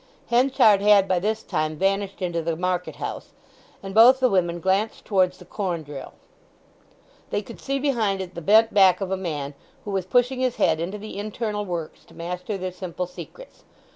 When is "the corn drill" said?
5.37-6.13